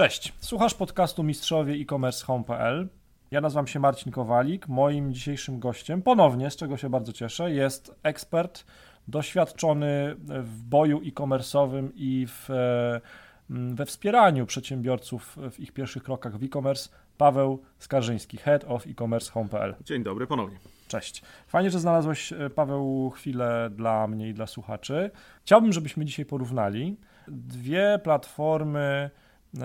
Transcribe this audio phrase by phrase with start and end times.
[0.00, 2.88] Cześć, słuchasz podcastu Mistrzowie e-commerce home.pl.
[3.30, 4.68] Ja nazywam się Marcin Kowalik.
[4.68, 8.64] Moim dzisiejszym gościem, ponownie, z czego się bardzo cieszę, jest ekspert
[9.08, 13.00] doświadczony w boju e-commerce'owym i w, e,
[13.50, 16.88] we wspieraniu przedsiębiorców w ich pierwszych krokach w e-commerce,
[17.18, 19.74] Paweł Skarżyński, Head of e-commerce home.pl.
[19.84, 20.58] Dzień dobry ponownie.
[20.88, 21.22] Cześć.
[21.46, 25.10] Fajnie, że znalazłeś, e, Paweł, chwilę dla mnie i dla słuchaczy.
[25.42, 26.96] Chciałbym, żebyśmy dzisiaj porównali
[27.28, 29.10] dwie platformy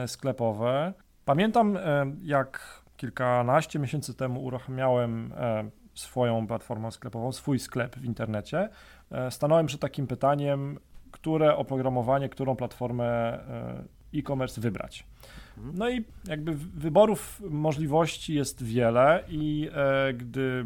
[0.08, 0.94] sklepowe.
[1.26, 5.34] Pamiętam, e, jak kilkanaście miesięcy temu uruchamiałem
[5.94, 8.70] swoją platformę sklepową, swój sklep w internecie.
[9.30, 10.80] Stanąłem przed takim pytaniem,
[11.12, 13.40] które oprogramowanie, którą platformę
[14.16, 15.06] e-commerce wybrać.
[15.58, 15.78] Mhm.
[15.78, 20.66] No i jakby wyborów, możliwości jest wiele i e, gdy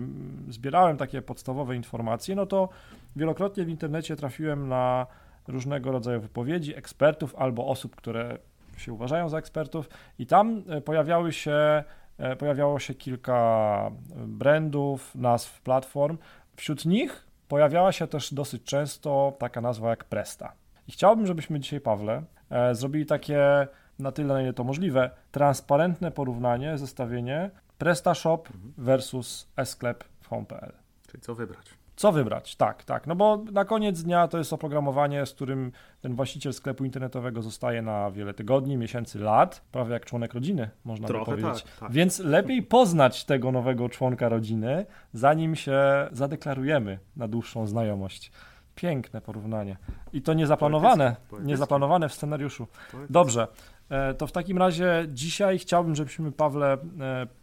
[0.50, 2.70] zbierałem takie podstawowe informacje, no to
[3.16, 5.08] wielokrotnie w internecie trafiłem na
[5.48, 8.38] różnego rodzaju wypowiedzi ekspertów albo osób, które
[8.80, 11.84] się uważają za ekspertów i tam e, pojawiały się,
[12.18, 16.18] e, pojawiało się kilka brandów, nazw platform.
[16.56, 20.54] Wśród nich pojawiała się też dosyć często taka nazwa jak Presta.
[20.88, 23.68] I chciałbym, żebyśmy dzisiaj, Pawle, e, zrobili takie,
[24.00, 28.74] na tyle na ile to możliwe, transparentne porównanie, zestawienie PrestaShop mhm.
[28.78, 30.72] versus e-sklep w home.pl.
[31.08, 31.79] Czyli co wybrać?
[32.00, 32.56] Co wybrać?
[32.56, 33.08] Tak, tak.
[33.08, 37.82] No bo na koniec dnia to jest oprogramowanie, z którym ten właściciel sklepu internetowego zostaje
[37.82, 41.64] na wiele tygodni, miesięcy, lat, prawie jak członek rodziny, można Trochę by powiedzieć.
[41.64, 41.92] Tak, tak.
[41.92, 48.32] Więc lepiej poznać tego nowego członka rodziny, zanim się zadeklarujemy na dłuższą znajomość.
[48.76, 49.78] Piękne porównanie.
[50.14, 52.68] I to niezaplanowane, niezaplanowane w scenariuszu.
[53.10, 53.48] Dobrze.
[53.90, 56.78] E, to w takim razie dzisiaj chciałbym, żebyśmy, Pawle, e,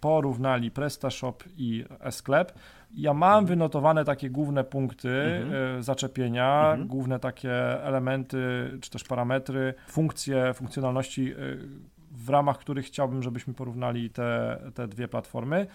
[0.00, 2.52] porównali PrestaShop i e-sklep.
[2.94, 3.46] Ja mam mhm.
[3.46, 5.78] wynotowane takie główne punkty mhm.
[5.78, 6.88] E, zaczepienia, mhm.
[6.88, 11.34] główne takie elementy, czy też parametry, funkcje, funkcjonalności,
[12.10, 15.66] w ramach których chciałbym, żebyśmy porównali te, te dwie platformy.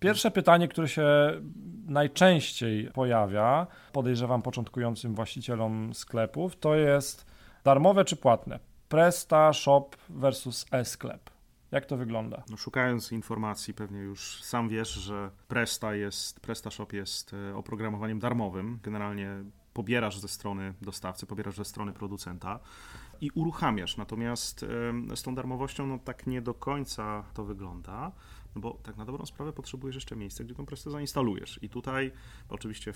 [0.00, 1.06] Pierwsze pytanie, które się
[1.86, 7.26] najczęściej pojawia, podejrzewam początkującym właścicielom sklepów, to jest
[7.64, 8.69] darmowe czy płatne?
[8.90, 11.30] Presta Shop versus e-sklep.
[11.70, 12.42] Jak to wygląda?
[12.50, 18.78] No, szukając informacji, pewnie już sam wiesz, że Presta jest, PrestaShop jest e, oprogramowaniem darmowym.
[18.82, 19.30] Generalnie
[19.72, 22.60] pobierasz ze strony dostawcy, pobierasz ze strony producenta
[23.20, 23.96] i uruchamiasz.
[23.96, 24.60] Natomiast
[25.14, 28.12] z tą darmowością no, tak nie do końca to wygląda.
[28.54, 31.58] No bo tak na dobrą sprawę potrzebujesz jeszcze miejsca, gdzie tą prestę zainstalujesz.
[31.62, 32.12] I tutaj
[32.48, 32.92] oczywiście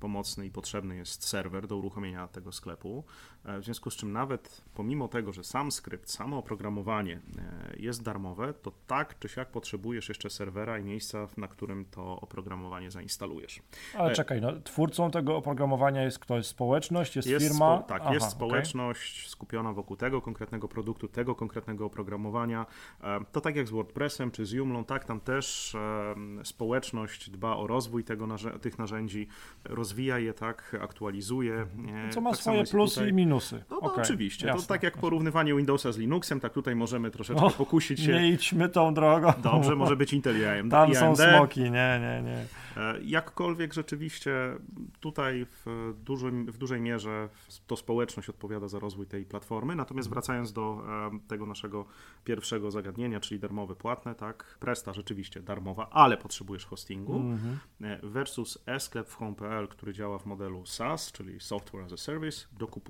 [0.00, 3.04] pomocny i potrzebny jest serwer do uruchomienia tego sklepu.
[3.44, 8.02] E, w związku z czym nawet pomimo tego, że sam skrypt, samo oprogramowanie e, jest
[8.02, 13.60] darmowe, to tak czy siak potrzebujesz jeszcze serwera i miejsca, na którym to oprogramowanie zainstalujesz.
[13.98, 16.46] Ale e, czekaj, no, twórcą tego oprogramowania jest ktoś?
[16.46, 17.76] Społeczność, jest, jest firma?
[17.76, 19.30] Spo, tak, Aha, jest społeczność okay.
[19.30, 22.66] skupiona wokół tego konkretnego produktu, tego konkretnego oprogramowania.
[23.32, 25.76] To tak jak z WordPressem czy z Joomla, tak, tam też
[26.42, 28.28] społeczność dba o rozwój tego,
[28.60, 29.26] tych narzędzi,
[29.64, 31.66] rozwija je, tak, aktualizuje.
[32.10, 33.10] Co ma tak swoje plusy tutaj.
[33.10, 33.64] i minusy.
[33.70, 35.00] No, no okay, oczywiście, jasne, to tak jak jasne.
[35.00, 38.12] porównywanie Windowsa z Linuxem, tak tutaj możemy troszeczkę o, pokusić się.
[38.12, 39.32] Nie idźmy tą drogą.
[39.42, 40.70] Dobrze, może być Intel i AMD.
[40.70, 42.44] Tam są smoki, nie, nie, nie.
[42.76, 44.32] E, jakkolwiek rzeczywiście
[45.00, 47.28] tutaj w, dużym, w dużej mierze
[47.66, 50.82] to społeczność odpowiada za rozwój tej platformy, natomiast wracając do
[51.28, 51.84] tego naszego
[52.24, 57.98] pierwszego zagadnienia, czyli darmowe, płatne, tak, Presta rzeczywiście darmowa, ale potrzebujesz hostingu, mm -hmm.
[58.02, 62.46] versus e-sklep w home.pl, który działa w modelu SaaS, czyli Software as a Service,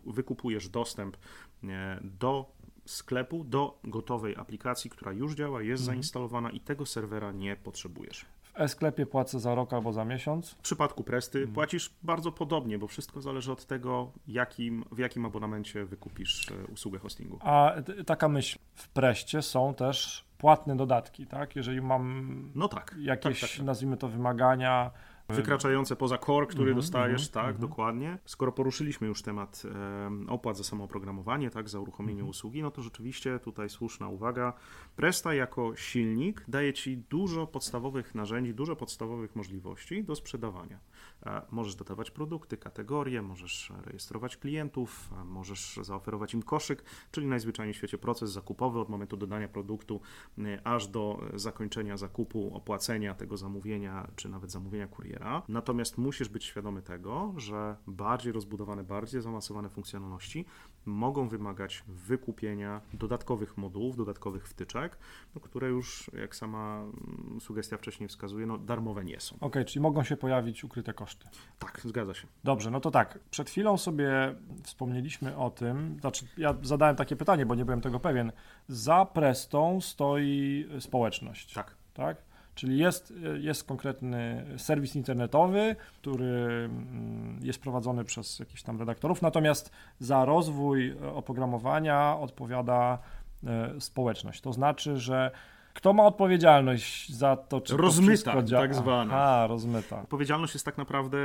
[0.06, 1.16] wykupujesz dostęp
[1.64, 2.52] e, do
[2.84, 5.86] sklepu, do gotowej aplikacji, która już działa, jest -hmm.
[5.86, 8.24] zainstalowana i tego serwera nie potrzebujesz.
[8.42, 10.50] W e-sklepie płacę za rok albo za miesiąc?
[10.50, 11.52] W przypadku Presty mm.
[11.52, 16.98] płacisz bardzo podobnie, bo wszystko zależy od tego, jakim, w jakim abonamencie wykupisz e, usługę
[16.98, 17.38] hostingu.
[17.42, 17.74] A
[18.06, 21.56] taka myśl, w Preście są też płatne dodatki, tak?
[21.56, 23.66] Jeżeli mam no tak, jakieś, tak, tak, tak.
[23.66, 24.90] nazwijmy to, wymagania,
[25.36, 27.60] wykraczające poza core, który -hmm, dostajesz, -hmm, tak, -hmm.
[27.60, 28.18] dokładnie.
[28.24, 32.30] Skoro poruszyliśmy już temat e, opłat za samo oprogramowanie, tak, za uruchomienie mhm.
[32.30, 34.52] usługi, no to rzeczywiście tutaj słuszna uwaga.
[34.96, 40.78] Presta jako silnik daje ci dużo podstawowych narzędzi, dużo podstawowych możliwości do sprzedawania.
[41.26, 47.76] E, możesz dodawać produkty, kategorie, możesz rejestrować klientów, możesz zaoferować im koszyk, czyli najzwyczajniej w
[47.76, 50.00] świecie proces zakupowy od momentu dodania produktu
[50.38, 55.42] e, aż do zakończenia zakupu, opłacenia tego zamówienia, czy nawet zamówienia kuriera pobiera.
[55.48, 60.44] Natomiast musisz być świadomy tego, że bardziej rozbudowane, bardziej zaawansowane funkcjonalności
[60.86, 64.98] mogą wymagać wykupienia dodatkowych modułów, dodatkowych wtyczek,
[65.34, 69.36] no, które już, jak sama mm, sugestia wcześniej wskazuje, no, darmowe nie są.
[69.36, 71.28] Okej, okay, czyli mogą się pojawić ukryte koszty.
[71.58, 72.26] Tak, zgadza się.
[72.44, 73.18] Dobrze, no to tak.
[73.30, 78.00] Przed chwilą sobie wspomnieliśmy o tym, znaczy ja zadałem takie pytanie, bo nie byłem tego
[78.00, 78.32] pewien.
[78.68, 81.54] Za Prestą stoi społeczność.
[81.54, 81.74] Tak.
[81.94, 82.29] Tak?
[82.60, 89.70] Czyli jest, jest konkretny serwis internetowy, który mm, jest prowadzony przez jakichś tam redaktorów, natomiast
[89.98, 92.98] za rozwój oprogramowania odpowiada
[93.46, 94.40] e, społeczność.
[94.40, 95.30] To znaczy, że
[95.74, 99.14] kto ma odpowiedzialność za to, czy rozmyta, to tak zwana.
[99.14, 100.02] A, rozmyta.
[100.02, 101.18] Odpowiedzialność jest tak naprawdę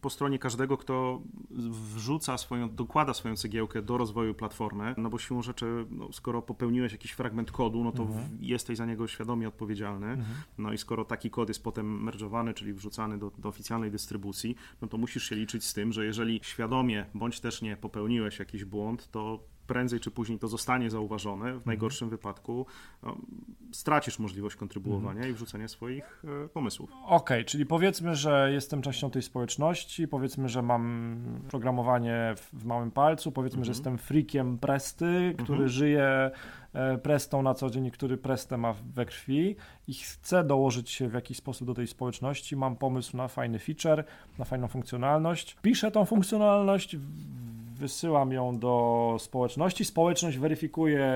[0.00, 1.20] po stronie każdego, kto
[1.94, 6.92] wrzuca swoją, dokłada swoją cegiełkę do rozwoju platformy, no bo siłą rzeczy, no, skoro popełniłeś
[6.92, 8.38] jakiś fragment kodu, no to mhm.
[8.40, 10.36] jesteś za niego świadomie odpowiedzialny, mhm.
[10.58, 14.88] no i skoro taki kod jest potem merge'owany, czyli wrzucany do, do oficjalnej dystrybucji, no
[14.88, 19.10] to musisz się liczyć z tym, że jeżeli świadomie, bądź też nie popełniłeś jakiś błąd,
[19.10, 21.44] to prędzej czy później to zostanie zauważone.
[21.44, 21.62] W mhm.
[21.66, 22.66] najgorszym wypadku
[23.02, 23.16] no,
[23.72, 25.30] stracisz możliwość kontrybuowania mhm.
[25.30, 26.90] i wrzucenia swoich e, pomysłów.
[26.90, 31.18] Okej, okay, czyli powiedzmy, że jestem częścią tej społeczności, powiedzmy, że mam
[31.48, 33.76] programowanie w, małym palcu, powiedzmy, że mhm.
[33.76, 35.68] jestem freakiem Presty, który mhm.
[35.68, 36.30] żyje
[36.72, 39.56] e, Prestą na co dzień, który Prestę ma we krwi
[39.88, 44.04] i chcę dołożyć się w jakiś sposób do tej społeczności, mam pomysł na fajny feature,
[44.38, 45.56] na fajną funkcjonalność.
[45.62, 46.96] Piszę tą funkcjonalność,
[47.78, 49.84] wysyłam ją do społeczności.
[49.84, 51.06] Społeczność weryfikuje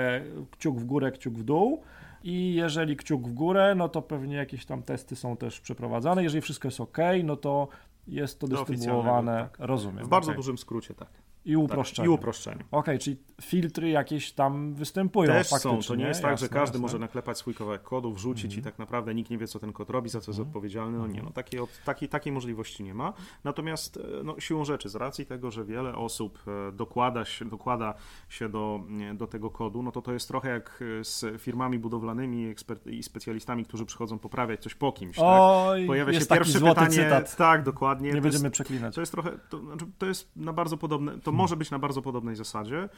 [0.51, 1.83] kciuk w górę, kciuk w dół.
[2.25, 6.23] I jeżeli kciuk w górę, no to pewnie jakieś tam testy są też przeprowadzane.
[6.23, 7.69] Jeżeli wszystko jest ok, no to
[8.09, 9.49] jest to dystrybuowane.
[9.51, 9.57] Tak.
[9.59, 10.05] Rozumiem.
[10.05, 10.37] W bardzo okay.
[10.37, 11.09] dużym skrócie, tak.
[11.45, 12.07] I uproszczenie.
[12.09, 12.57] Tak, I uproszczenie.
[12.57, 16.53] Okej, okay, czyli filtry jakieś tam występują Też są, to nie jest tak, jasne, że
[16.53, 16.81] każdy jasne.
[16.81, 18.59] może naklepać swój kawałek kodu, wrzucić mm.
[18.61, 20.49] i tak naprawdę nikt nie wie, co ten kod robi, za co jest mm.
[20.49, 20.99] odpowiedzialny.
[20.99, 21.33] No nie, no mhm.
[21.33, 23.13] takiej, takiej, takiej możliwości nie ma.
[23.45, 27.95] Natomiast e, no, siłą rzeczy, z racji tego, że wiele osób e, dokłada się, dokłada
[28.29, 28.81] się do,
[29.15, 32.55] do tego kodu, no to to jest trochę jak e, z firmami budowlanymi
[32.87, 35.17] i specjalistami, którzy przychodzą poprawiać coś po kimś.
[35.19, 35.87] Oj, tak?
[35.87, 36.91] Pojawia się pierwsze pytanie.
[36.91, 37.37] Cytat.
[37.37, 38.09] Tak, dokładnie.
[38.09, 38.95] Nie to będziemy jest, przeklinać.
[38.95, 42.03] To jest trochę, to, znaczy, to jest na bardzo podobne, to może być na bardzo
[42.03, 42.89] podobnej zasadzie.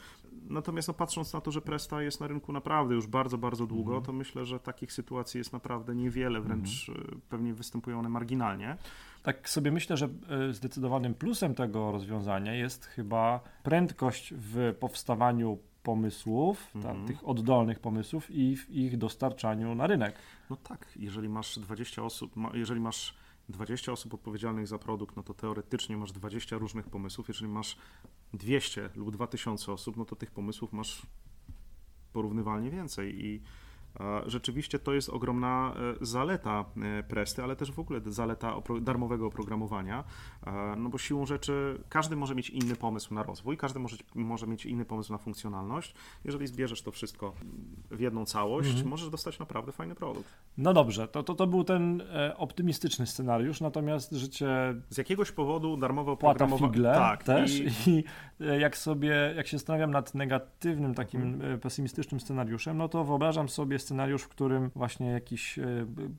[0.49, 3.91] Natomiast no, patrząc na to, że Presta jest na rynku naprawdę już bardzo, bardzo długo,
[3.91, 4.03] mm.
[4.03, 7.21] to myślę, że takich sytuacji jest naprawdę niewiele, wręcz mm.
[7.29, 8.77] pewnie występują one marginalnie.
[9.23, 10.09] Tak sobie myślę, że
[10.49, 17.05] e, zdecydowanym plusem tego rozwiązania jest chyba prędkość w powstawaniu pomysłów, mm.
[17.05, 20.15] tych oddolnych pomysłów i w ich dostarczaniu na rynek.
[20.49, 23.15] No tak, jeżeli masz 20 osób, jeżeli masz
[23.49, 27.27] 20 osób odpowiedzialnych za produkt, no to teoretycznie masz 20 różnych pomysłów.
[27.27, 27.77] Jeżeli masz
[28.37, 31.05] 200 lub 2000 osób, no to tych pomysłów masz
[32.13, 33.41] porównywalnie więcej i
[34.25, 36.65] Rzeczywiście to jest ogromna e, zaleta
[36.99, 40.03] e, Presty, ale też w ogóle zaleta darmowego oprogramowania,
[40.77, 44.65] no bo siłą rzeczy każdy może mieć inny pomysł na rozwój, każdy może, może mieć
[44.65, 45.95] inny pomysł na funkcjonalność.
[46.25, 47.33] Jeżeli zbierzesz to wszystko
[47.91, 48.87] w jedną całość, mhm.
[48.87, 50.29] możesz dostać naprawdę fajny produkt.
[50.57, 54.47] No dobrze, to, to, to był ten e, optymistyczny scenariusz, natomiast życie...
[54.89, 56.73] Z jakiegoś powodu darmowe oprogramowanie...
[56.73, 57.89] figle tak, też i...
[57.89, 58.03] i
[58.59, 61.59] jak sobie, jak się zastanawiam nad negatywnym, takim mhm.
[61.59, 65.63] pesymistycznym scenariuszem, no to wyobrażam sobie scenariusz, w którym właśnie jakiś e,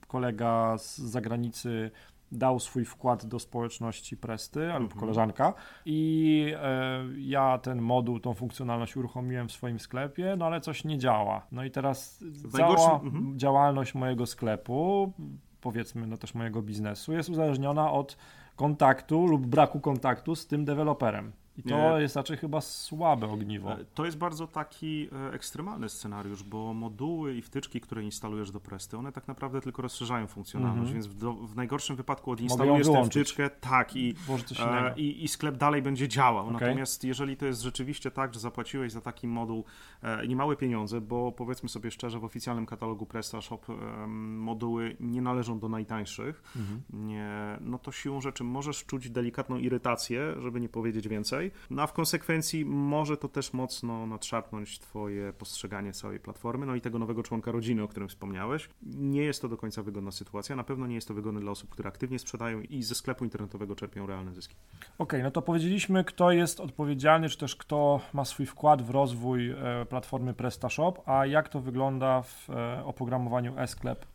[0.08, 1.90] kolega z zagranicy
[2.32, 5.00] dał swój wkład do społeczności Presty lub mhm.
[5.00, 5.54] koleżanka
[5.84, 10.98] i e, ja ten moduł, tą funkcjonalność uruchomiłem w swoim sklepie, no ale coś nie
[10.98, 11.46] działa.
[11.52, 12.24] No i teraz
[12.56, 13.38] cała mhm.
[13.38, 15.12] działalność mojego sklepu,
[15.60, 18.16] powiedzmy no też mojego biznesu jest uzależniona od
[18.56, 21.32] kontaktu lub braku kontaktu z tym deweloperem.
[21.58, 23.72] I to jest raczej chyba słabe ogniwo.
[23.72, 28.60] E, to jest bardzo taki e, ekstremalny scenariusz, bo moduły i wtyczki, które instalujesz do
[28.60, 31.04] Presty, one tak naprawdę tylko rozszerzają funkcjonalność, mm -hmm.
[31.04, 34.14] więc w, do, w, najgorszym wypadku odinstalujesz tę wtyczkę, tak, i,
[34.58, 36.46] e, i, i, sklep dalej będzie działał.
[36.46, 36.60] Okay.
[36.60, 39.64] Natomiast jeżeli to jest rzeczywiście tak, że zapłaciłeś za taki moduł
[40.02, 45.58] e, niemałe pieniądze, bo powiedzmy sobie szczerze, w oficjalnym katalogu PrestaShop e, moduły nie należą
[45.58, 47.06] do najtańszych, mm -hmm.
[47.06, 51.86] nie, no to siłą rzeczy możesz czuć delikatną irytację, żeby nie powiedzieć więcej, no a
[51.86, 57.22] w konsekwencji może to też mocno nadszarpnąć Twoje postrzeganie całej platformy, no i tego nowego
[57.22, 58.68] członka rodziny, o którym wspomniałeś.
[58.82, 61.70] Nie jest to do końca wygodna sytuacja, na pewno nie jest to wygodne dla osób,
[61.70, 64.54] które aktywnie sprzedają i ze sklepu internetowego czerpią realne zyski.
[64.54, 68.90] Okej, okay, no to powiedzieliśmy, kto jest odpowiedzialny, czy też kto ma swój wkład w
[68.90, 74.06] rozwój e, platformy PrestaShop, a jak to wygląda w e, oprogramowaniu e-sklep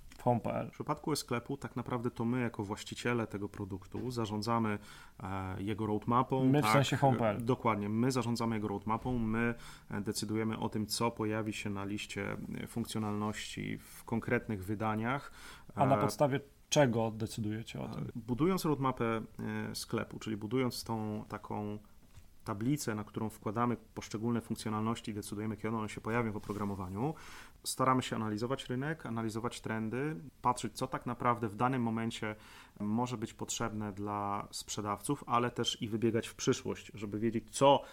[0.68, 4.80] w przypadku sklepu tak naprawdę to my jako właściciele tego produktu zarządzamy
[5.20, 6.46] e, jego roadmapą.
[6.46, 7.38] My tak, w sensie Home.pl.
[7.38, 9.56] E, dokładnie, my zarządzamy jego roadmapą, my
[9.92, 12.38] e, decydujemy o tym, co pojawi się na liście
[12.68, 15.32] funkcjonalności w konkretnych wydaniach.
[15.75, 18.12] A na podstawie czego decydujecie o tym?
[18.16, 19.22] Budując roadmapę
[19.74, 21.78] sklepu, czyli budując tą taką
[22.44, 27.13] tablicę, na którą wkładamy poszczególne funkcjonalności i decydujemy, kiedy one się pojawią w oprogramowaniu,
[27.63, 32.36] staramy się analizować rynek, analizować trendy, patrzeć, co tak naprawdę w danym momencie
[32.80, 37.84] może być potrzebne dla sprzedawców, ale też i wybiegać w przyszłość, żeby wiedzieć, co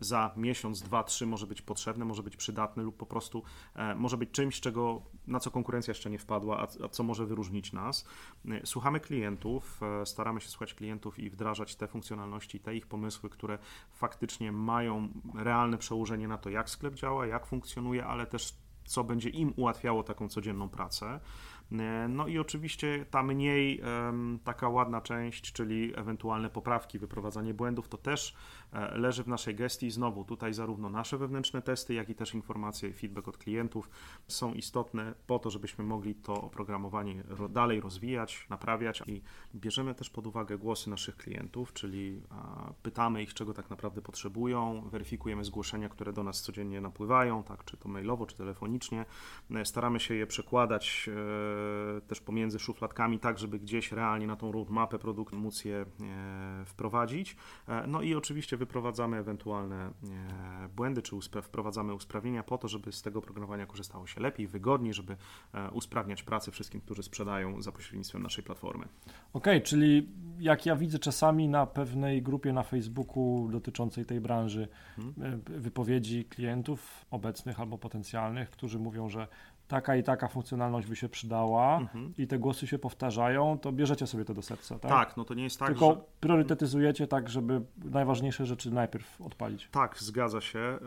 [0.00, 3.42] za miesiąc, dwa, trzy może być potrzebne, może być przydatne lub po prostu
[3.74, 7.26] e, może być czymś, czego, na co konkurencja jeszcze nie wpadła, a, a co może
[7.26, 8.04] wyróżnić nas.
[8.48, 13.30] E, słuchamy klientów, e, staramy się słuchać klientów i wdrażać te funkcjonalności, te ich pomysły,
[13.30, 13.58] które
[13.92, 19.28] faktycznie mają realne przełożenie na to, jak sklep działa, jak funkcjonuje, ale też co będzie
[19.28, 21.20] im ułatwiało taką codzienną pracę.
[21.72, 23.80] E, no i oczywiście ta mniej
[24.44, 28.34] taka ładna część, czyli ewentualne poprawki, wyprowadzanie błędów, to też
[28.72, 29.90] e, leży w naszej gestii.
[29.90, 33.90] Znowu tutaj zarówno nasze wewnętrzne testy, jak i też informacje, feedback od klientów
[34.28, 39.22] są istotne po to, żebyśmy mogli to oprogramowanie dalej rozwijać, naprawiać i
[39.54, 42.22] bierzemy też pod uwagę głosy naszych klientów, czyli
[42.82, 47.76] pytamy ich, czego tak naprawdę potrzebują, weryfikujemy zgłoszenia, które do nas codziennie napływają, tak, czy
[47.76, 49.04] to mailowo, czy telefonicznie.
[49.50, 51.10] E, staramy się je przekładać
[52.06, 55.86] też pomiędzy szufladkami, tak żeby gdzieś realnie na tą roadmapę produktu móc je e,
[56.64, 57.36] wprowadzić.
[57.68, 59.90] E, no i oczywiście wyprowadzamy ewentualne
[60.76, 65.16] błędy, czy wprowadzamy usprawnienia po to, żeby z tego oprogramowania korzystało się lepiej, wygodniej, żeby
[65.72, 68.84] usprawniać pracę wszystkim, którzy sprzedają za pośrednictwem naszej platformy.
[69.32, 74.68] Okej, okay, czyli jak ja widzę czasami na pewnej grupie na Facebooku dotyczącej tej branży
[74.96, 75.42] hmm.
[75.46, 79.28] wypowiedzi klientów obecnych albo potencjalnych, którzy mówią, że
[79.70, 82.12] taka i taka funkcjonalność by się przydała mhm.
[82.18, 84.90] i te głosy się powtarzają, to bierzecie sobie to do serca, tak?
[84.90, 86.00] Tak, no to nie jest tak, Tylko że...
[86.20, 89.68] priorytetyzujecie tak, żeby najważniejsze rzeczy najpierw odpalić.
[89.70, 90.78] Tak, zgadza się e,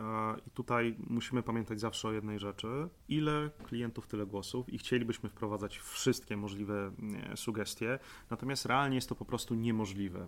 [0.46, 2.88] i tutaj musimy pamiętać zawsze o jednej rzeczy.
[3.08, 6.90] Ile klientów, tyle głosów i chcielibyśmy wprowadzać wszystkie możliwe
[7.34, 7.98] sugestie,
[8.30, 10.26] natomiast realnie jest to po prostu niemożliwe.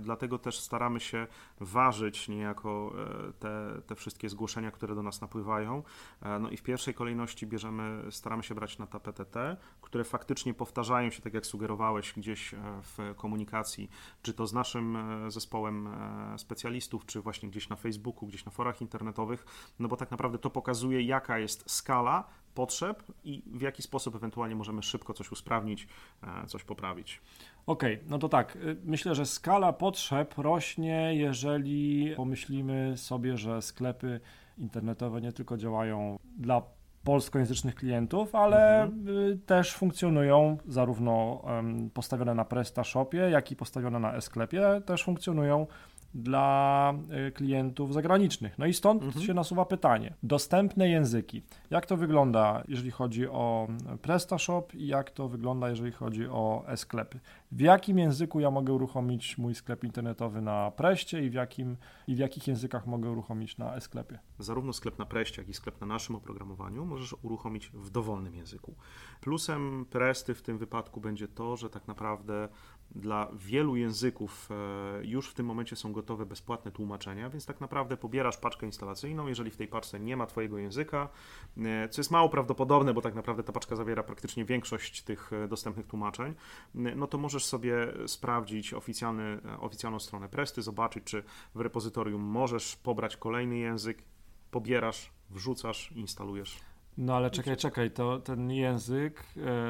[0.00, 1.26] Dlatego też staramy się
[1.60, 2.94] ważyć niejako
[3.28, 5.82] e, te, te wszystkie zgłoszenia, które do nas napływają.
[6.22, 10.54] E, no i w pierwszej kolejności bierzemy staramy się brać na tapetę te, które faktycznie
[10.54, 13.90] powtarzają się, tak jak sugerowałeś, gdzieś e, w komunikacji,
[14.22, 18.52] czy to z naszym e, zespołem e, specjalistów, czy właśnie gdzieś na Facebooku, gdzieś na
[18.52, 19.46] forach internetowych,
[19.78, 22.24] no bo tak naprawdę to pokazuje, jaka jest skala
[22.54, 25.88] potrzeb i w jaki sposób ewentualnie możemy szybko coś usprawnić,
[26.46, 27.20] coś poprawić.
[27.66, 28.56] Okej, okay, no to tak.
[28.56, 34.20] Y, myślę, że skala potrzeb rośnie, jeżeli pomyślimy sobie, że sklepy
[34.58, 36.62] internetowe nie tylko działają dla
[37.04, 39.08] polskojęzycznych klientów, ale mhm.
[39.08, 41.44] Y, też funkcjonują zarówno
[41.94, 45.66] postawione na PrestaShopie, jak i postawione na e-sklepie, też funkcjonują
[46.14, 46.94] dla
[47.28, 48.58] y, klientów zagranicznych.
[48.58, 49.26] No i stąd mhm.
[49.26, 50.14] się nasuwa pytanie.
[50.22, 51.42] Dostępne języki.
[51.70, 53.68] Jak to wygląda, jeżeli chodzi o
[54.02, 57.20] PrestaShop i jak to wygląda, jeżeli chodzi o e-sklepy?
[57.52, 62.14] W jakim języku ja mogę uruchomić mój sklep internetowy na Preście i w, jakim, i
[62.14, 64.18] w jakich językach mogę uruchomić na e-sklepie?
[64.38, 68.74] Zarówno sklep na Preście, jak i sklep na naszym oprogramowaniu możesz uruchomić w dowolnym języku.
[69.20, 72.48] Plusem Presty w tym wypadku będzie to, że tak naprawdę
[72.94, 77.96] dla wielu języków e, już w tym momencie są gotowe bezpłatne tłumaczenia, więc tak naprawdę
[77.96, 81.08] pobierasz paczkę instalacyjną, jeżeli w tej paczce nie ma Twojego języka,
[81.58, 85.48] e, co jest mało prawdopodobne, bo tak naprawdę ta paczka zawiera praktycznie większość tych e,
[85.48, 86.34] dostępnych tłumaczeń,
[86.74, 87.76] no to możesz sobie
[88.06, 91.22] sprawdzić oficjalny, oficjalną stronę Presty, zobaczyć, czy
[91.54, 94.02] w repozytorium możesz pobrać kolejny język,
[94.50, 96.60] pobierasz, wrzucasz, instalujesz.
[96.98, 99.24] No ale czekaj, czekaj, to ten język,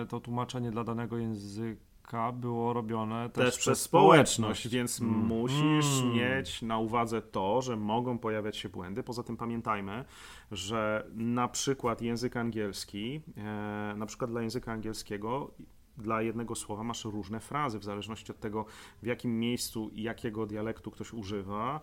[0.08, 1.93] to tłumaczenie dla danego języka
[2.32, 5.14] było robione też, też przez społeczność, więc mm.
[5.14, 6.14] musisz mm.
[6.14, 9.02] mieć na uwadze to, że mogą pojawiać się błędy.
[9.02, 10.04] Poza tym pamiętajmy,
[10.52, 15.50] że na przykład język angielski, e, na przykład dla języka angielskiego
[15.96, 18.64] dla jednego słowa masz różne frazy, w zależności od tego,
[19.02, 21.80] w jakim miejscu i jakiego dialektu ktoś używa.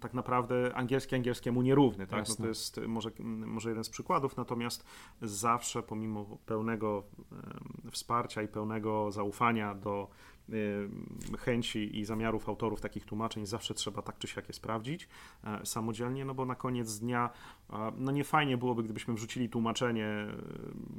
[0.00, 2.28] Tak naprawdę angielski angielskiemu nierówny, tak?
[2.28, 4.84] No to jest może, może jeden z przykładów, natomiast
[5.22, 7.02] zawsze pomimo pełnego
[7.90, 10.08] wsparcia i pełnego zaufania do
[10.52, 15.08] Y, chęci i zamiarów autorów takich tłumaczeń zawsze trzeba tak czy siak je sprawdzić
[15.44, 17.30] e, samodzielnie, no bo na koniec dnia
[17.96, 20.26] no nie fajnie byłoby, gdybyśmy wrzucili tłumaczenie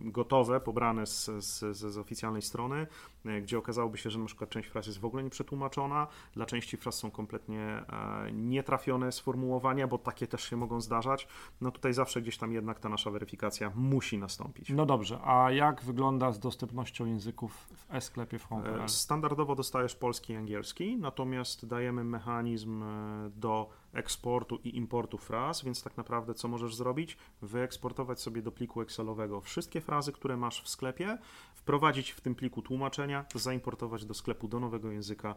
[0.06, 2.88] y, gotowe, pobrane z, z, z oficjalnej strony,
[3.26, 6.78] e, gdzie okazałoby się, że na przykład część fraz jest w ogóle nieprzetłumaczona, dla części
[6.78, 8.32] fraz są kompletnie e,
[8.68, 11.28] nietrafione sformułowania, bo takie też się mogą zdarzać.
[11.62, 14.70] No tutaj zawsze gdzieś tam jednak ta nasza weryfikacja musi nastąpić.
[14.70, 20.34] No dobrze, a jak wygląda z dostępnością języków w e-sklepie w Standard standardowo dostajesz polski
[20.34, 26.48] i angielski, natomiast dajemy mechanizm e, do eksportu i importu fraz, więc tak naprawdę co
[26.48, 27.18] możesz zrobić?
[27.42, 31.18] Wyeksportować sobie do pliku Excelowego wszystkie frazy, które masz w sklepie,
[31.56, 35.36] wprowadzić w tym pliku tłumaczenia, zaimportować do sklepu do nowego języka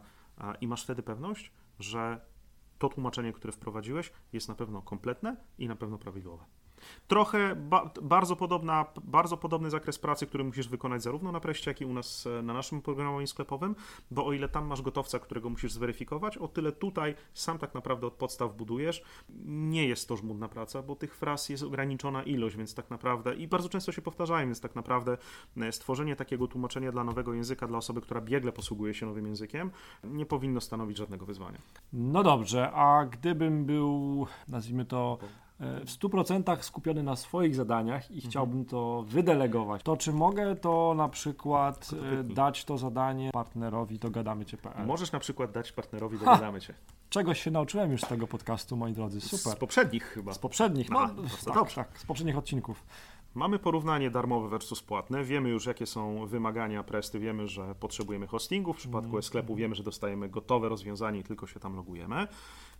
[0.61, 2.31] i masz wtedy pewność, że
[2.81, 6.43] to tłumaczenie, które wprowadziłeś, jest na pewno kompletne i na pewno prawidłowe.
[7.07, 11.81] Trochę ba bardzo, podobna, bardzo podobny zakres pracy, który musisz wykonać zarówno na Preście, jak
[11.81, 13.75] i u nas e, na naszym oprogramowaniu sklepowym,
[14.11, 18.07] bo o ile tam masz gotowca, którego musisz zweryfikować, o tyle tutaj sam tak naprawdę
[18.07, 19.03] od podstaw budujesz.
[19.45, 23.47] Nie jest to żmudna praca, bo tych fraz jest ograniczona ilość, więc tak naprawdę i
[23.47, 25.17] bardzo często się powtarzają, więc tak naprawdę
[25.57, 29.71] e, stworzenie takiego tłumaczenia dla nowego języka dla osoby, która biegle posługuje się nowym językiem,
[30.03, 31.57] nie powinno stanowić żadnego wyzwania.
[31.93, 35.17] No dobrze, a gdybym był, nazwijmy to,
[35.61, 38.31] w 100% skupiony na swoich zadaniach i mhm.
[38.31, 41.89] chciałbym to wydelegować, to czy mogę to na przykład
[42.19, 44.85] e, dać to zadanie partnerowi dogadamy.cię.pl?
[44.87, 46.73] Możesz na przykład dać partnerowi dogadamy cię.
[47.09, 49.21] Czegoś się nauczyłem już z tego podcastu, moi drodzy.
[49.21, 49.53] Super.
[49.53, 50.33] Z poprzednich chyba.
[50.33, 50.99] Z poprzednich, no,
[51.45, 51.75] tak, dobrze.
[51.75, 52.83] tak, z poprzednich odcinków.
[53.35, 55.23] Mamy porównanie darmowe versus płatne.
[55.23, 57.19] Wiemy już, jakie są wymagania Presty.
[57.19, 58.73] Wiemy, że potrzebujemy hostingu.
[58.73, 59.23] W przypadku mm.
[59.23, 62.27] sklepu wiemy, że dostajemy gotowe rozwiązanie i tylko się tam logujemy.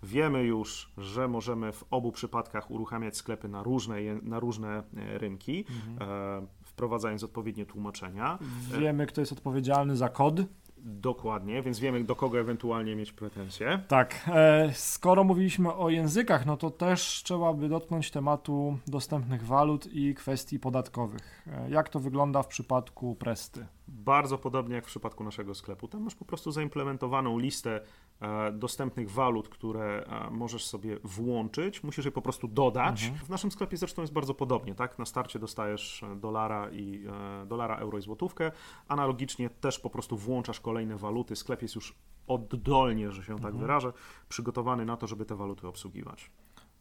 [0.03, 5.65] Wiemy już, że możemy w obu przypadkach uruchamiać sklepy na różne, na różne e, rynki,
[5.69, 6.09] mhm.
[6.43, 8.39] e, wprowadzając odpowiednie tłumaczenia.
[8.79, 10.41] Wiemy, kto jest odpowiedzialny za kod.
[10.83, 13.79] Dokładnie, więc wiemy, do kogo ewentualnie mieć pretensje.
[13.87, 19.87] Tak, e, skoro mówiliśmy o językach, no to też trzeba by dotknąć tematu dostępnych walut
[19.93, 21.47] i kwestii podatkowych.
[21.47, 23.65] E, jak to wygląda w przypadku Presty?
[23.91, 25.87] Bardzo podobnie jak w przypadku naszego sklepu.
[25.87, 27.81] Tam masz po prostu zaimplementowaną listę
[28.21, 33.03] E, dostępnych walut, które e, możesz sobie włączyć, musisz je po prostu dodać.
[33.03, 33.25] Mhm.
[33.25, 34.99] W naszym sklepie zresztą jest bardzo podobnie, tak?
[34.99, 37.05] Na starcie dostajesz e, dolara i
[37.45, 38.51] dolara, euro i złotówkę.
[38.87, 41.35] Analogicznie też po prostu włączasz kolejne waluty.
[41.35, 41.95] Sklep jest już
[42.27, 43.57] oddolnie, że się tak mhm.
[43.57, 43.93] wyrażę,
[44.29, 46.31] przygotowany na to, żeby te waluty obsługiwać.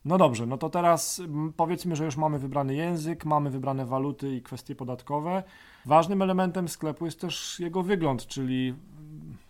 [0.04, 1.22] No dobrze, no to teraz
[1.56, 5.42] powiedzmy, że już mamy wybrany język, mamy wybrane waluty i kwestie podatkowe.
[5.86, 8.74] Ważnym elementem sklepu jest też jego wygląd, czyli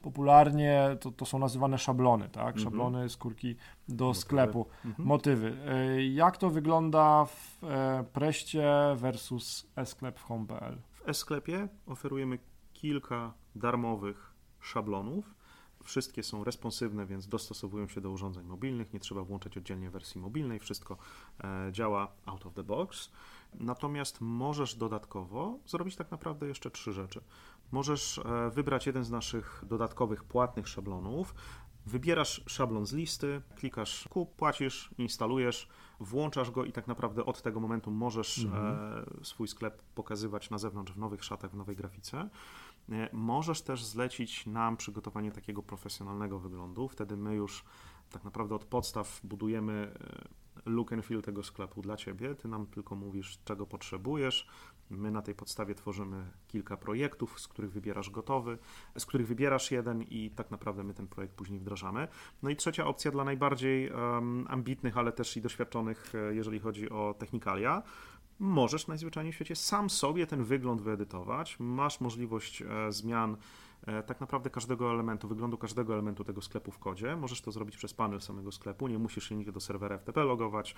[0.02, 2.46] popularnie to, to są nazywane szablony, tak?
[2.46, 2.64] Mhm.
[2.64, 3.56] Szablony, skórki
[3.88, 4.20] do Motywy.
[4.20, 5.08] sklepu, mhm.
[5.08, 5.56] motywy.
[5.66, 10.78] E, jak to wygląda w e, Preście versus e-sklep w home.pl?
[10.92, 12.38] W e-sklepie oferujemy
[12.72, 15.34] kilka darmowych szablonów.
[15.84, 18.92] Wszystkie są responsywne, więc dostosowują się do urządzeń mobilnych.
[18.92, 20.58] Nie trzeba włączać oddzielnie wersji mobilnej.
[20.58, 20.96] Wszystko
[21.44, 23.10] e, działa out of the box.
[23.54, 27.20] Natomiast możesz dodatkowo zrobić tak naprawdę jeszcze trzy rzeczy.
[27.72, 31.34] Możesz e, wybrać jeden z naszych dodatkowych płatnych szablonów.
[31.86, 35.68] Wybierasz szablon z listy, klikasz kup, płacisz, instalujesz,
[36.00, 38.76] włączasz go i tak naprawdę od tego momentu możesz mhm.
[39.20, 42.28] E, swój sklep pokazywać na zewnątrz w nowych szatach, w nowej grafice.
[42.92, 46.88] E, możesz też zlecić nam przygotowanie takiego profesjonalnego wyglądu.
[46.88, 47.64] Wtedy my już
[48.10, 49.94] tak naprawdę od podstaw budujemy
[50.66, 52.34] look and feel tego sklepu dla ciebie.
[52.34, 54.46] Ty nam tylko mówisz, czego potrzebujesz.
[54.90, 58.58] My na tej podstawie tworzymy kilka projektów, z których wybierasz gotowy,
[58.98, 62.08] z których wybierasz jeden i tak naprawdę my ten projekt później wdrażamy.
[62.42, 66.90] No i trzecia opcja dla najbardziej um, ambitnych, ale też i doświadczonych, e, jeżeli chodzi
[66.90, 67.82] o technikalia.
[68.38, 71.56] Możesz najzwyczajniej w świecie sam sobie ten wygląd wyedytować.
[71.58, 73.36] Masz możliwość e, zmian
[74.06, 77.16] tak naprawdę każdego elementu, wyglądu każdego elementu tego sklepu w kodzie.
[77.16, 80.74] Możesz to zrobić przez panel samego sklepu, nie musisz się nigdy do serwera FTP logować,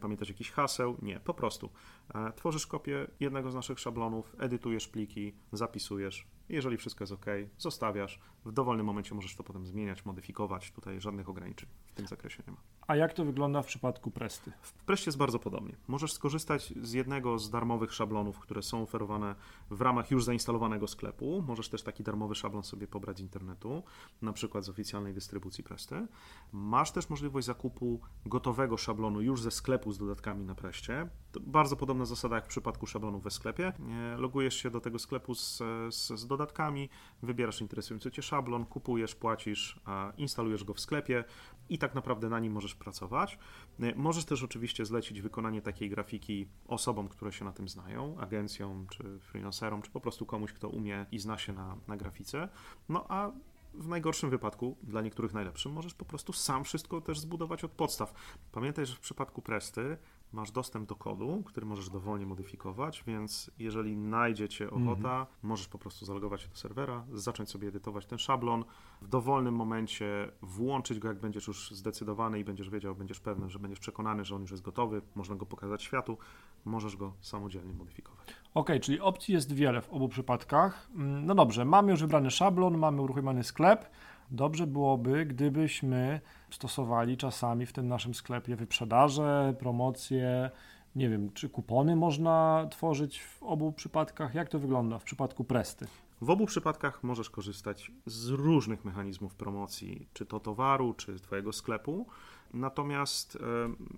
[0.00, 1.70] pamiętać jakichś haseł, nie, po prostu.
[2.14, 7.26] E, tworzysz kopię jednego z naszych szablonów, edytujesz pliki, zapisujesz, jeżeli wszystko jest OK,
[7.58, 8.20] zostawiasz.
[8.44, 10.70] W dowolnym momencie możesz to potem zmieniać, modyfikować.
[10.70, 12.58] Tutaj żadnych ograniczeń w tym zakresie nie ma.
[12.86, 14.52] A jak to wygląda w przypadku Presty?
[14.62, 15.76] W Prestie jest bardzo podobnie.
[15.88, 19.34] Możesz skorzystać z jednego z darmowych szablonów, które są oferowane
[19.70, 21.44] w ramach już zainstalowanego sklepu.
[21.46, 23.82] Możesz też taki darmowy szablon sobie pobrać z internetu,
[24.22, 26.06] na przykład z oficjalnej dystrybucji Presty.
[26.52, 31.08] Masz też możliwość zakupu gotowego szablonu już ze sklepu z dodatkami na Preście.
[31.32, 33.72] To bardzo podobna zasada jak w przypadku szablonów we sklepie.
[34.16, 35.58] Logujesz się do tego sklepu z,
[35.90, 36.41] z, z dodatkami,
[37.22, 39.80] wybierasz interesujący Cię szablon, kupujesz, płacisz,
[40.16, 41.24] instalujesz go w sklepie
[41.68, 43.38] i tak naprawdę na nim możesz pracować.
[43.80, 48.86] E, możesz też oczywiście zlecić wykonanie takiej grafiki osobom, które się na tym znają, agencjom,
[48.90, 52.48] czy freelancerom, czy po prostu komuś, kto umie i zna się na, na grafice.
[52.88, 53.32] No a
[53.74, 58.12] w najgorszym wypadku, dla niektórych najlepszym, możesz po prostu sam wszystko też zbudować od podstaw.
[58.52, 59.96] Pamiętaj, że w przypadku Presty
[60.32, 65.26] masz dostęp do kodu, który możesz dowolnie modyfikować, więc jeżeli najdzie cię ochota, mhm.
[65.42, 68.64] możesz po prostu zalogować się do serwera, zacząć sobie edytować ten szablon,
[69.02, 73.58] w dowolnym momencie włączyć go, jak będziesz już zdecydowany i będziesz wiedział, będziesz pewny, że
[73.58, 76.18] będziesz przekonany, że on już jest gotowy, można go pokazać światu,
[76.64, 78.34] możesz go samodzielnie modyfikować.
[78.54, 80.88] Ok, czyli opcji jest wiele w obu przypadkach.
[80.94, 83.90] Mm, no dobrze, mamy już wybrany szablon, mamy uruchomiony sklep.
[84.30, 86.20] dobrze byłoby, gdybyśmy
[86.52, 90.50] stosowali czasami w tym naszym sklepie wyprzedaże, promocje,
[90.96, 94.34] nie wiem, czy kupony można tworzyć w obu przypadkach?
[94.34, 95.86] Jak to wygląda w przypadku Presty?
[96.20, 102.06] W obu przypadkach możesz korzystać z różnych mechanizmów promocji, czy to towaru, czy Twojego sklepu.
[102.54, 103.38] Natomiast e,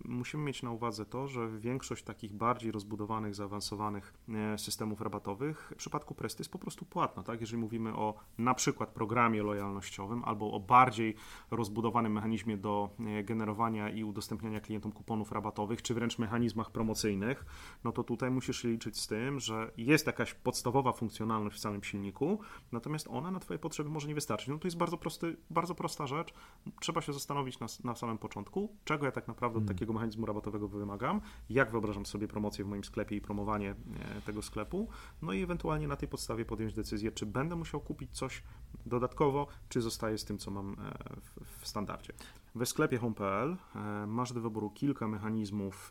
[0.04, 5.76] musimy mieć na uwadze to, że większość takich bardziej rozbudowanych, zaawansowanych e, systemów rabatowych w
[5.76, 7.22] przypadku Presty jest po prostu płatna.
[7.22, 7.40] Tak?
[7.40, 11.14] Jeżeli mówimy o na przykład programie lojalnościowym albo o bardziej
[11.50, 17.44] rozbudowanym mechanizmie do e, generowania i udostępniania klientom kuponów rabatowych, czy wręcz mechanizmach promocyjnych,
[17.84, 22.40] no to tutaj musisz liczyć z tym, że jest jakaś podstawowa funkcjonalność w całym silniku,
[22.72, 24.48] natomiast ona na Twoje potrzeby może nie wystarczyć.
[24.48, 26.34] No to jest bardzo, prosty, bardzo prosta rzecz.
[26.80, 29.74] Trzeba się zastanowić na, na samym początku, początku, czego ja tak naprawdę od hmm.
[29.76, 34.42] takiego mechanizmu rabatowego wymagam, jak wyobrażam sobie promocję w moim sklepie i promowanie e, tego
[34.42, 34.88] sklepu,
[35.22, 38.42] no i ewentualnie na tej podstawie podjąć decyzję, czy będę musiał kupić coś
[38.86, 40.94] dodatkowo, czy zostaję z tym, co mam e,
[41.60, 42.12] w standardzie.
[42.54, 45.90] We sklepie home.pl e, masz do wyboru kilka mechanizmów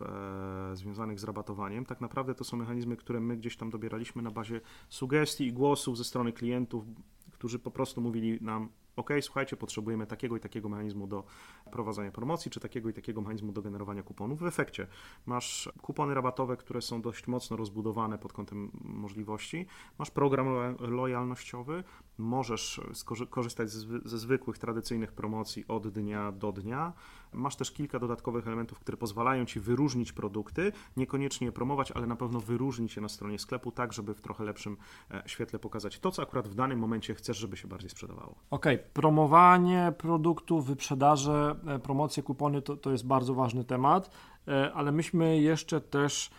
[0.74, 1.86] związanych z rabatowaniem.
[1.86, 5.98] Tak naprawdę to są mechanizmy, które my gdzieś tam dobieraliśmy na bazie sugestii i głosów
[5.98, 6.86] ze strony klientów,
[7.32, 11.24] którzy po prostu mówili nam, OK, słuchajcie, potrzebujemy takiego i takiego mechanizmu do
[11.72, 14.40] prowadzenia promocji, czy takiego i takiego mechanizmu do generowania kuponów.
[14.40, 14.88] W efekcie
[15.26, 19.66] masz kupony rabatowe, które są dość mocno rozbudowane pod kątem możliwości,
[20.00, 20.48] masz program
[20.80, 21.84] lojalnościowy,
[22.18, 22.82] możesz
[23.30, 23.70] korzystać
[24.06, 26.94] ze zwykłych, tradycyjnych promocji od dnia do dnia.
[27.34, 32.15] Masz też kilka dodatkowych elementów, które pozwalają ci wyróżnić produkty, niekoniecznie je promować, ale na
[32.15, 34.78] pewno wyróżnić je na stronie sklepu, tak żeby w trochę lepszym
[35.12, 38.36] e, świetle pokazać to, co akurat w danym momencie chcesz, żeby się bardziej sprzedawało.
[38.50, 38.88] Okej, okay.
[38.93, 44.10] promowanie produktów, wyprzedaże, e, promocje, kupony to, to jest bardzo ważny temat,
[44.48, 46.30] e, ale myśmy jeszcze też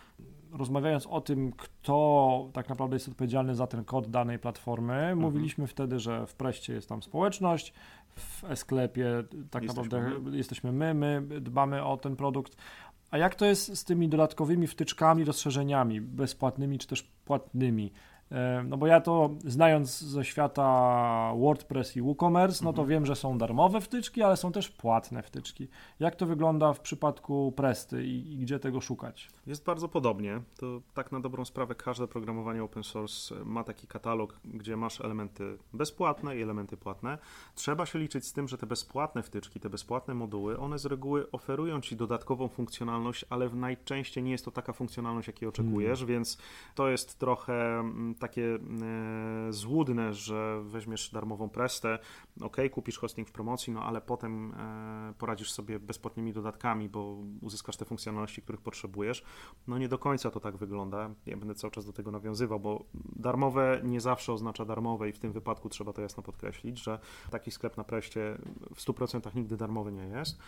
[0.51, 5.19] rozmawiając o tym, kto tak naprawdę jest odpowiedzialny za ten kod danej platformy, mhm.
[5.19, 7.73] mówiliśmy wtedy, że w Preście jest tam społeczność,
[8.15, 10.37] w e-sklepie tak jesteśmy naprawdę my.
[10.37, 12.57] jesteśmy my, my dbamy o ten produkt.
[13.11, 17.91] A jak to jest z tymi dodatkowymi wtyczkami, rozszerzeniami, bezpłatnymi czy też płatnymi?
[18.65, 20.63] No bo ja to znając ze świata
[21.37, 22.89] WordPress i WooCommerce, no to mhm.
[22.89, 25.67] wiem, że są darmowe wtyczki, ale są też płatne wtyczki.
[25.99, 29.29] Jak to wygląda w przypadku Presty i, i, gdzie tego szukać?
[29.47, 30.41] Jest bardzo podobnie.
[30.57, 35.57] To tak na dobrą sprawę każde programowanie open source ma taki katalog, gdzie masz elementy
[35.73, 37.17] bezpłatne i elementy płatne.
[37.55, 41.31] Trzeba się liczyć z tym, że te bezpłatne wtyczki, te bezpłatne moduły, one z reguły
[41.31, 46.15] oferują ci dodatkową funkcjonalność, ale najczęściej nie jest to taka funkcjonalność, jakiej oczekujesz, hmm.
[46.15, 46.37] więc
[46.75, 51.99] to jest trochę mm, takie e, złudne, że weźmiesz darmową prestę,
[52.41, 57.77] ok, kupisz hosting w promocji, no ale potem e, poradzisz sobie bezpłatnymi dodatkami, bo uzyskasz
[57.77, 59.23] te funkcjonalności, których potrzebujesz.
[59.67, 61.09] No nie do końca to tak wygląda.
[61.25, 65.19] Ja będę cały czas do tego nawiązywał, bo darmowe nie zawsze oznacza darmowe i w
[65.19, 66.99] tym wypadku trzeba to jasno podkreślić, że
[67.31, 68.37] taki sklep na preście
[68.75, 70.39] w 100% nigdy darmowy nie jest.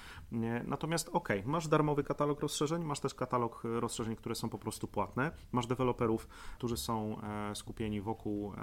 [0.67, 5.31] Natomiast ok, masz darmowy katalog rozszerzeń, masz też katalog rozszerzeń, które są po prostu płatne,
[5.51, 6.27] masz deweloperów,
[6.57, 8.53] którzy są e, skupieni wokół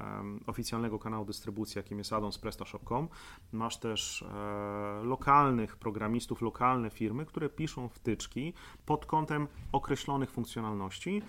[0.47, 3.09] oficjalnego kanału dystrybucji, jakim jest addon z PrestaShop.com.
[3.53, 8.53] Masz też e, lokalnych programistów, lokalne firmy, które piszą wtyczki
[8.87, 11.23] pod kątem określonych funkcjonalności.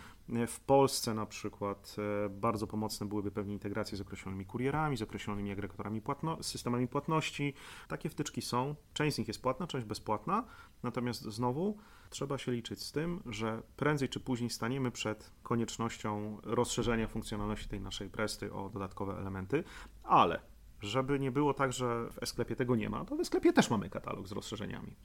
[0.47, 5.51] W Polsce na przykład e, bardzo pomocne byłyby pewnie integracje z określonymi kurierami, z określonymi
[5.51, 7.53] agregatorami płatno systemami płatności.
[7.87, 8.75] Takie wtyczki są.
[8.93, 10.43] Część z nich jest płatna, część bezpłatna.
[10.83, 11.77] Natomiast znowu
[12.09, 17.81] trzeba się liczyć z tym, że prędzej czy później staniemy przed koniecznością rozszerzenia funkcjonalności tej
[17.81, 19.63] naszej presty o dodatkowe elementy,
[20.03, 20.54] ale
[20.85, 23.89] żeby nie było tak, że w sklepie tego nie ma, to w sklepie też mamy
[23.89, 24.95] katalog z rozszerzeniami.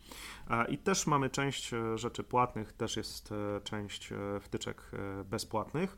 [0.69, 4.91] I też mamy część e, rzeczy płatnych, też jest e, część e, wtyczek
[5.25, 5.97] bezpłatnych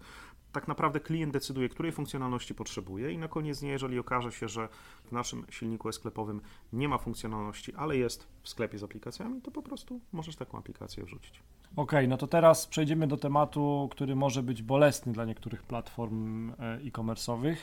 [0.53, 4.69] tak naprawdę klient decyduje, której funkcjonalności potrzebuje i na koniec dnia, jeżeli okaże się, że
[5.05, 6.41] w naszym silniku sklepowym
[6.73, 11.05] nie ma funkcjonalności, ale jest w sklepie z aplikacjami, to po prostu możesz taką aplikację
[11.05, 11.43] wrzucić.
[11.73, 16.53] Okej, okay, no to teraz przejdziemy do tematu, który może być bolesny dla niektórych platform
[16.59, 17.57] e-commerce'owych,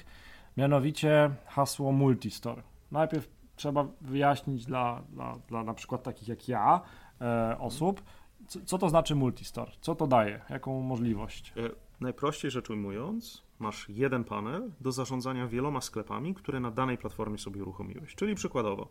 [0.57, 2.63] mianowicie hasło multistore.
[2.91, 6.81] Najpierw trzeba wyjaśnić dla, dla, dla na przykład takich jak ja
[7.21, 8.01] e, osób,
[8.47, 11.53] co, co to znaczy multistore, co to daje, jaką możliwość.
[11.57, 17.37] E Najprościej rzecz ujmując, masz jeden panel do zarządzania wieloma sklepami, które na danej platformie
[17.37, 18.15] sobie uruchomiłeś.
[18.15, 18.87] Czyli przykładowo,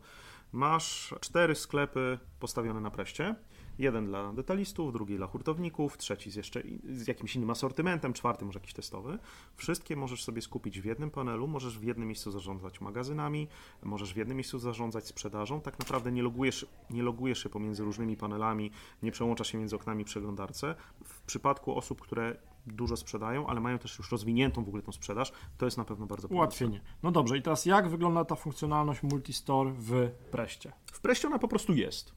[0.52, 3.34] masz cztery sklepy postawione na preście.
[3.78, 8.58] Jeden dla detalistów, drugi dla hurtowników, trzeci z jeszcze z jakimś innym asortymentem, czwarty może
[8.58, 9.18] jakiś testowy.
[9.56, 13.48] Wszystkie możesz sobie skupić w jednym panelu, możesz w jednym miejscu zarządzać magazynami,
[13.82, 15.60] możesz w jednym miejscu zarządzać sprzedażą.
[15.60, 18.70] Tak naprawdę nie logujesz, nie logujesz się pomiędzy różnymi panelami,
[19.02, 20.74] nie przełączasz się między oknami przeglądarce.
[21.04, 22.36] W przypadku osób, które
[22.66, 26.06] dużo sprzedają, ale mają też już rozwiniętą w ogóle tą sprzedaż, to jest na pewno
[26.06, 26.80] bardzo Ułatwienie.
[27.02, 30.72] No dobrze, i teraz jak wygląda ta funkcjonalność multistore w Preście?
[30.92, 32.12] W Preście ona po prostu jest.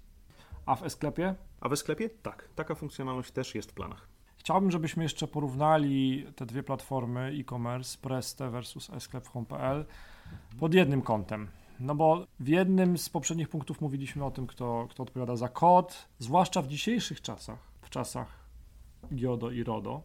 [0.65, 1.35] A w e-sklepie?
[1.61, 2.09] A w sklepie?
[2.09, 4.07] Tak, taka funkcjonalność też jest w planach.
[4.37, 9.85] Chciałbym, żebyśmy jeszcze porównali te dwie platformy e-commerce, Preste versus esklep.pl
[10.59, 11.47] pod jednym kątem.
[11.79, 16.07] No bo w jednym z poprzednich punktów mówiliśmy o tym, kto, kto odpowiada za kod,
[16.19, 18.27] zwłaszcza w dzisiejszych czasach, w czasach
[19.13, 20.03] GIODO i RODO.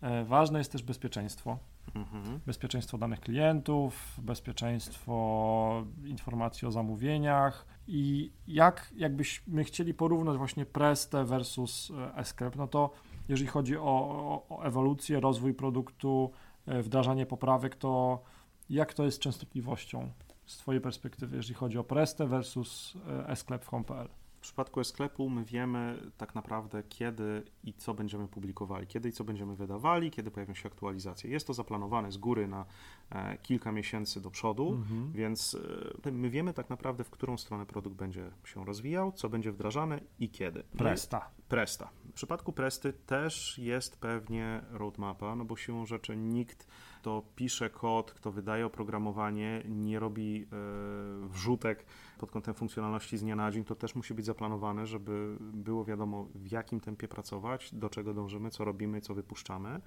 [0.00, 1.58] E, ważne jest też bezpieczeństwo.
[1.98, 2.40] Mhm.
[2.46, 11.92] Bezpieczeństwo danych klientów, bezpieczeństwo informacji o zamówieniach i jak jakbyśmy chcieli porównać właśnie Preste versus
[12.16, 12.90] Escrep, no to
[13.28, 16.30] jeżeli chodzi o, o, o ewolucję, rozwój produktu,
[16.66, 18.22] e, wdrażanie poprawek, to
[18.70, 20.10] jak to jest częstotliwością
[20.46, 24.08] z Twojej perspektywy, jeżeli chodzi o Preste versus e, e-sklep w home.pl?
[24.48, 29.24] W przypadku sklepu my wiemy tak naprawdę kiedy i co będziemy publikowali, kiedy i co
[29.24, 31.30] będziemy wydawali, kiedy pojawią się aktualizacje.
[31.30, 32.64] Jest to zaplanowane z góry na
[33.10, 35.12] e, kilka miesięcy do przodu, mhm.
[35.12, 35.56] więc
[36.04, 40.00] e, my wiemy tak naprawdę, w którą stronę produkt będzie się rozwijał, co będzie wdrażane
[40.18, 40.62] i kiedy.
[40.62, 41.30] Presta.
[41.48, 41.90] Presta.
[42.10, 46.66] W przypadku Presty też jest pewnie roadmapa, no bo siłą rzeczy nikt,
[46.98, 51.84] kto pisze kod, kto wydaje oprogramowanie, nie robi e, wrzutek
[52.18, 56.26] pod kątem funkcjonalności z dnia na dzień, to też musi być zaplanowane, żeby było wiadomo
[56.34, 59.80] w jakim tempie pracować, do czego dążymy, co robimy, co wypuszczamy.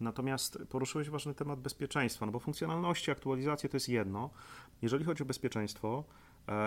[0.00, 4.30] Natomiast poruszyłeś ważny temat bezpieczeństwa, no bo funkcjonalności, aktualizacje to jest jedno.
[4.82, 6.04] Jeżeli chodzi o bezpieczeństwo,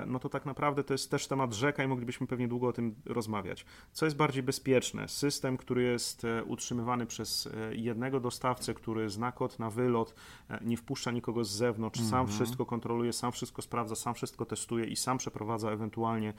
[0.07, 2.95] no to tak naprawdę to jest też temat rzeka i moglibyśmy pewnie długo o tym
[3.05, 3.65] rozmawiać.
[3.91, 5.07] Co jest bardziej bezpieczne?
[5.07, 10.15] System, który jest e, utrzymywany przez e, jednego dostawcę, który zna kod na wylot,
[10.61, 12.11] nie wpuszcza nikogo z zewnątrz, mm -hmm.
[12.11, 12.37] sam mhm.
[12.37, 16.33] wszystko kontroluje, sam wszystko sprawdza, sam wszystko testuje i sam przeprowadza ewentualnie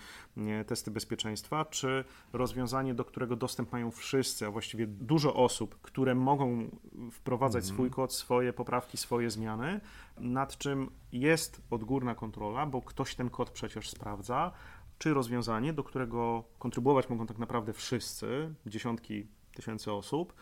[0.67, 6.71] testy bezpieczeństwa, czy rozwiązanie, do którego dostęp mają wszyscy, a właściwie dużo osób, które mogą
[7.11, 7.75] wprowadzać mm -hmm.
[7.75, 9.81] swój kod, swoje poprawki, swoje zmiany,
[10.19, 14.53] nad czym jest odgórna kontrola, bo ktoś ten kod przecież sprawdza,
[14.99, 20.35] czy rozwiązanie, do którego kontrybuować mogą tak naprawdę wszyscy, dziesiątki tysięcy osób.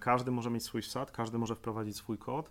[0.00, 2.50] Każdy może mieć swój wsad, każdy może wprowadzić swój kod.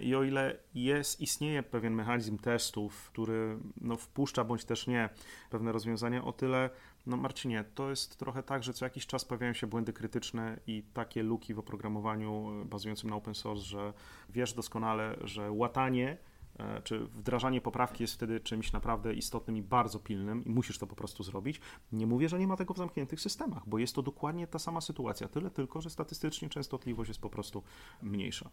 [0.00, 5.08] I o ile jest, istnieje pewien mechanizm testów, który no, wpuszcza bądź też nie
[5.50, 6.70] pewne rozwiązania, o tyle,
[7.06, 10.82] no Marcinie, to jest trochę tak, że co jakiś czas pojawiają się błędy krytyczne i
[10.82, 13.92] takie luki w oprogramowaniu bazującym na open source, że
[14.28, 16.16] wiesz doskonale, że łatanie
[16.60, 20.86] E, czy wdrażanie poprawki jest wtedy czymś naprawdę istotnym i bardzo pilnym i musisz to
[20.86, 21.60] po prostu zrobić.
[21.92, 24.80] Nie mówię, że nie ma tego w zamkniętych systemach, bo jest to dokładnie ta sama
[24.80, 27.62] sytuacja, tyle tylko, że statystycznie częstotliwość jest po prostu
[28.02, 28.50] mniejsza.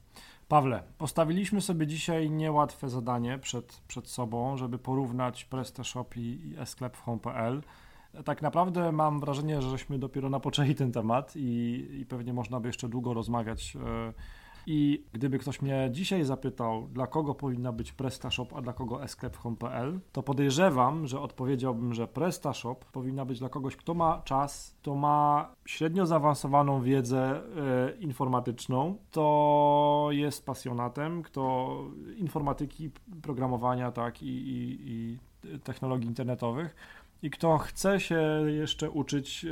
[0.47, 7.01] Pawle, postawiliśmy sobie dzisiaj niełatwe zadanie przed, przed sobą, żeby porównać PrestaShop i, esklep w
[7.01, 7.61] home.pl.
[8.25, 12.69] Tak naprawdę mam wrażenie, że żeśmy dopiero napoczęli ten temat i, i pewnie można by
[12.69, 13.75] jeszcze długo rozmawiać.
[13.75, 14.13] Yy,
[14.69, 19.99] i gdyby ktoś mnie dzisiaj zapytał, dla kogo powinna być PrestaShop, a dla kogo esklep.pl,
[20.11, 25.49] to podejrzewam, że odpowiedziałbym, że PrestaShop powinna być dla kogoś, kto ma czas, kto ma
[25.65, 27.41] średnio zaawansowaną wiedzę e,
[27.99, 31.77] informatyczną, to jest pasjonatem, kto
[32.17, 35.17] informatyki, programowania, tak, i, i, i
[35.63, 36.75] technologii internetowych
[37.21, 39.49] i kto chce się jeszcze uczyć e,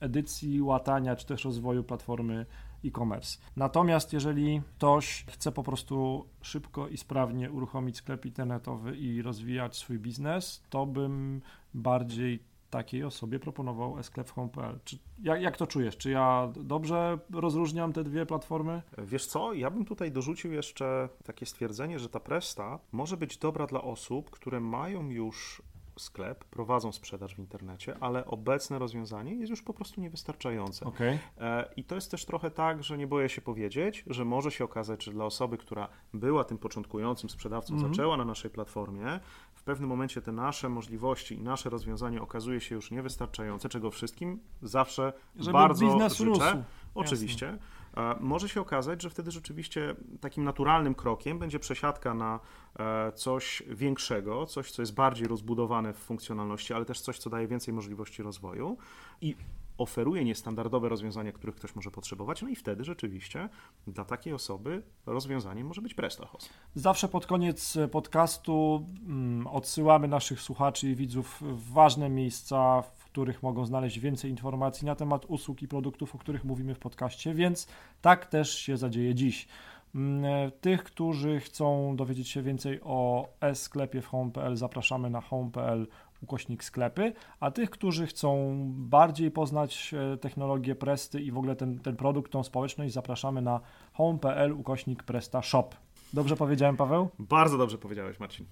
[0.00, 2.46] edycji, łatania czy też rozwoju platformy
[2.84, 3.38] e-commerce.
[3.56, 9.98] Natomiast jeżeli ktoś chce po prostu szybko i sprawnie uruchomić sklep internetowy i rozwijać swój
[9.98, 11.40] biznes, to bym
[11.74, 14.78] bardziej takiej osobie proponował sklep home.pl.
[14.84, 15.96] Czy, jak, jak to czujesz?
[15.96, 18.82] Czy ja dobrze rozróżniam te dwie platformy?
[18.98, 23.66] Wiesz co, ja bym tutaj dorzucił jeszcze takie stwierdzenie, że ta Presta może być dobra
[23.66, 25.62] dla osób, które mają już
[26.02, 30.84] sklep, prowadzą sprzedaż w internecie, ale obecne rozwiązanie jest już po prostu niewystarczające.
[30.86, 31.18] Okay.
[31.40, 34.64] E, I to jest też trochę tak, że nie boję się powiedzieć, że może się
[34.64, 37.88] okazać, że dla osoby, która była tym początkującym sprzedawcą, mm -hmm.
[37.88, 39.20] zaczęła na naszej platformie,
[39.54, 44.40] w pewnym momencie te nasze możliwości i nasze rozwiązanie okazuje się już niewystarczające, czego wszystkim
[44.62, 46.30] zawsze Żeby bardzo biznes życzę.
[46.30, 46.62] Rósł.
[46.94, 47.46] Oczywiście.
[47.46, 47.81] Jasne.
[48.20, 52.40] Może się okazać, że wtedy rzeczywiście takim naturalnym krokiem będzie przesiadka na
[52.78, 57.48] e, coś większego, coś, co jest bardziej rozbudowane w funkcjonalności, ale też coś, co daje
[57.48, 58.76] więcej możliwości rozwoju
[59.20, 59.36] i
[59.78, 63.48] oferuje niestandardowe rozwiązania, których ktoś może potrzebować, no i wtedy rzeczywiście
[63.86, 66.48] dla takiej osoby rozwiązaniem może być PrestaHost.
[66.74, 73.66] Zawsze pod koniec podcastu mm, odsyłamy naszych słuchaczy i widzów w ważne miejsca, których mogą
[73.66, 77.66] znaleźć więcej informacji na temat usług i produktów, o których mówimy w podcaście, więc
[78.00, 79.48] tak też się zadzieje dziś.
[79.94, 85.86] Mm, e, tych, którzy chcą dowiedzieć się więcej o e-sklepie w home.pl, zapraszamy na home.pl
[86.22, 91.78] ukośnik sklepy, a tych, którzy chcą bardziej poznać e, technologię Presty i w ogóle ten,
[91.78, 93.60] ten produkt, tą społeczność, zapraszamy na
[93.92, 95.68] home.pl ukośnik Presta Shop.
[96.12, 97.08] Dobrze powiedziałem, Paweł?
[97.18, 98.46] Bardzo dobrze powiedziałeś, Marcin.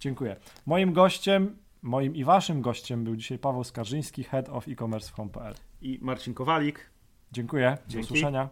[0.00, 0.36] Dziękuję.
[0.66, 5.54] Moim gościem, moim i waszym gościem był dzisiaj Paweł Skarżyński, Head of E-Commerce w home.pl.
[5.82, 6.90] I Marcin Kowalik.
[7.32, 7.78] Dziękuję.
[7.88, 7.94] Dzięki.
[7.94, 8.48] Do usłyszenia.